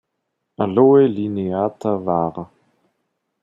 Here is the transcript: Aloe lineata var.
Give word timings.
Aloe 0.63 1.03
lineata 1.15 1.91
var. 2.05 2.33